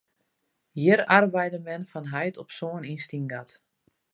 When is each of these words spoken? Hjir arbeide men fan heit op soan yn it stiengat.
Hjir 0.77 1.03
arbeide 1.17 1.59
men 1.67 1.83
fan 1.91 2.07
heit 2.15 2.35
op 2.43 2.49
soan 2.57 2.83
yn 2.89 2.89
it 2.93 3.03
stiengat. 3.05 3.49